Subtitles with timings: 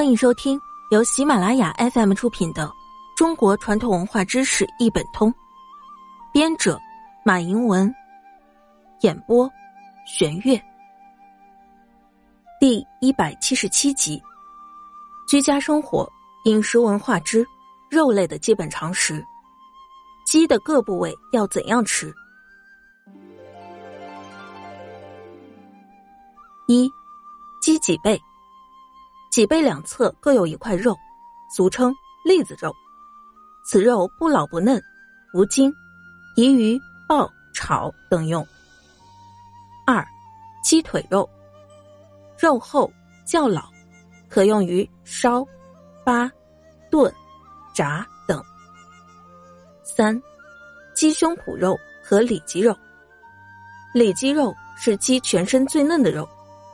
[0.00, 0.58] 欢迎收听
[0.90, 2.66] 由喜马拉雅 FM 出品的
[3.14, 5.30] 《中国传统文化知识一本通》，
[6.32, 6.80] 编者
[7.22, 7.94] 马迎文，
[9.02, 9.46] 演播
[10.06, 10.58] 玄月。
[12.58, 14.18] 第一百七十七集：
[15.28, 16.10] 居家生活
[16.46, 17.46] 饮食文化之
[17.90, 19.22] 肉类的基本常识。
[20.24, 22.10] 鸡的各部位要怎样吃？
[26.68, 26.90] 一，
[27.60, 28.18] 鸡脊背。
[29.30, 30.98] 脊背两侧各有一块肉，
[31.54, 31.94] 俗称
[32.24, 32.74] 栗子肉。
[33.64, 34.82] 此肉不老不嫩，
[35.32, 35.72] 无筋，
[36.34, 38.44] 宜于爆、炒等用。
[39.86, 40.04] 二，
[40.64, 41.28] 鸡腿肉，
[42.36, 42.92] 肉厚
[43.24, 43.70] 较老，
[44.28, 45.46] 可用于烧、
[46.04, 46.28] 扒、
[46.90, 47.12] 炖、
[47.72, 48.42] 炸等。
[49.84, 50.20] 三，
[50.92, 52.76] 鸡胸脯肉和里脊肉。
[53.94, 56.28] 里脊肉是鸡全身最嫩的肉，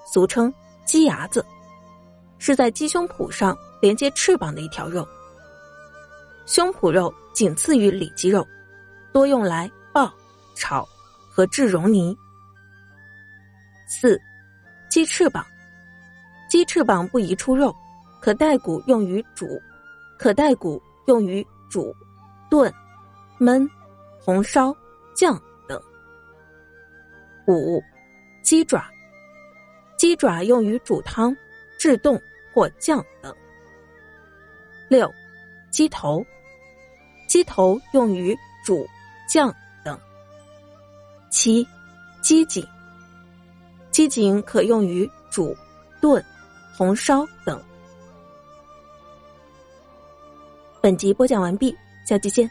[0.06, 0.52] 俗称
[0.86, 1.44] 鸡牙子。
[2.38, 5.06] 是在鸡胸脯上连接翅膀的一条肉。
[6.46, 8.46] 胸脯肉仅次于里脊肉，
[9.12, 10.12] 多用来爆、
[10.54, 10.86] 炒
[11.30, 12.16] 和制溶泥。
[13.88, 14.20] 四，
[14.88, 15.44] 鸡翅膀，
[16.48, 17.74] 鸡翅膀不宜出肉，
[18.20, 19.60] 可带骨用于煮，
[20.18, 21.94] 可带骨用于煮、
[22.48, 22.72] 炖、
[23.38, 23.68] 焖、
[24.20, 24.74] 红烧、
[25.14, 25.80] 酱等。
[27.46, 27.82] 五，
[28.42, 28.84] 鸡爪，
[29.96, 31.36] 鸡爪用于煮汤。
[31.78, 32.20] 制动
[32.52, 33.34] 或降等。
[34.88, 35.12] 六，
[35.70, 36.24] 鸡头，
[37.28, 38.86] 鸡头用于煮、
[39.28, 39.98] 酱等。
[41.30, 41.66] 七，
[42.22, 42.66] 鸡颈，
[43.90, 45.56] 鸡颈可用于煮、
[46.00, 46.24] 炖、
[46.76, 47.62] 红烧等。
[50.80, 52.48] 本集播讲完毕，下期见。